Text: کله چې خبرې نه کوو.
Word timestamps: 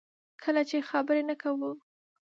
کله 0.43 0.61
چې 0.69 0.87
خبرې 0.89 1.23
نه 1.29 1.35
کوو. 1.41 1.71